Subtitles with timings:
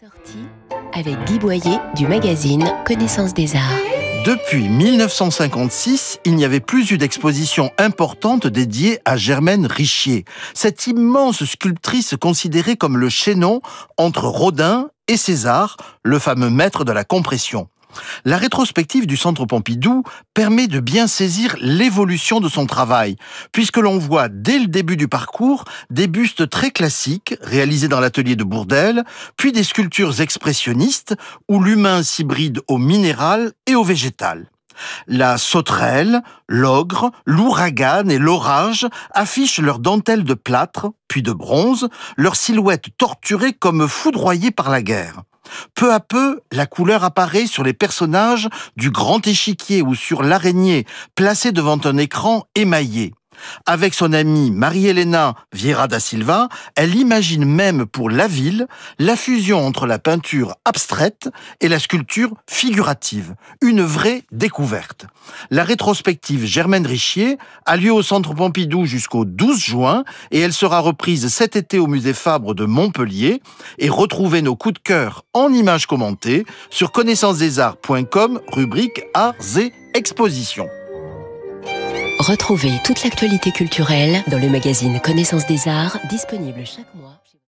[0.00, 0.44] sortie
[0.92, 3.62] avec Guy Boyer du magazine Connaissance des Arts.
[4.26, 11.44] Depuis 1956, il n'y avait plus eu d'exposition importante dédiée à Germaine Richier, cette immense
[11.44, 13.62] sculptrice considérée comme le chaînon
[13.96, 17.68] entre Rodin et César, le fameux maître de la compression.
[18.24, 20.02] La rétrospective du Centre Pompidou
[20.34, 23.16] permet de bien saisir l'évolution de son travail,
[23.52, 28.36] puisque l'on voit dès le début du parcours des bustes très classiques réalisés dans l'atelier
[28.36, 29.04] de Bourdelle,
[29.36, 31.14] puis des sculptures expressionnistes
[31.48, 34.50] où l'humain s'hybride au minéral et au végétal.
[35.06, 42.36] La sauterelle, l'ogre, l'ouragan et l'orage affichent leurs dentelles de plâtre, puis de bronze, leurs
[42.36, 45.22] silhouettes torturées comme foudroyées par la guerre.
[45.74, 50.86] Peu à peu, la couleur apparaît sur les personnages du grand échiquier ou sur l'araignée
[51.14, 53.14] placée devant un écran émaillé.
[53.66, 58.66] Avec son amie Marie-Hélène Vieira da Silva, elle imagine même pour la ville
[58.98, 61.28] la fusion entre la peinture abstraite
[61.60, 63.34] et la sculpture figurative.
[63.60, 65.06] Une vraie découverte.
[65.50, 70.80] La rétrospective Germaine Richier a lieu au Centre Pompidou jusqu'au 12 juin et elle sera
[70.80, 73.40] reprise cet été au Musée Fabre de Montpellier
[73.78, 80.68] et retrouvez nos coups de cœur en images commentées sur connaissancesdesarts.com rubrique Arts et Expositions.
[82.18, 87.20] Retrouvez toute l'actualité culturelle dans le magazine Connaissance des Arts, disponible chaque mois.